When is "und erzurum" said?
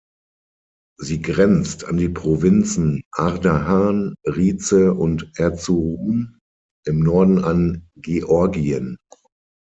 4.95-6.39